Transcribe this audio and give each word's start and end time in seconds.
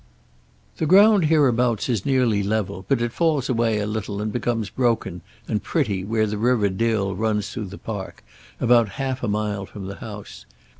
The 0.77 0.87
ground 0.87 1.25
hereabouts 1.25 1.87
is 1.87 2.07
nearly 2.07 2.41
level, 2.41 2.85
but 2.87 3.03
it 3.03 3.13
falls 3.13 3.49
away 3.49 3.77
a 3.77 3.85
little 3.85 4.19
and 4.19 4.33
becomes 4.33 4.71
broken 4.71 5.21
and 5.47 5.61
pretty 5.61 6.03
where 6.03 6.25
the 6.25 6.39
river 6.39 6.69
Dill 6.69 7.15
runs 7.15 7.51
through 7.51 7.65
the 7.65 7.77
park, 7.77 8.23
about 8.59 8.89
half 8.97 9.21
a 9.21 9.27
mile 9.27 9.67
from 9.67 9.85
the 9.85 9.97
house. 9.97 10.47